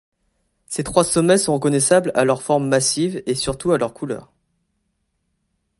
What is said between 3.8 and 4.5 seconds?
couleurs.